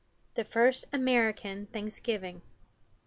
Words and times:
THE 0.33 0.43
FIRST 0.43 0.85
AMERICAN 0.91 1.67
THANKSGIVING. 1.67 2.41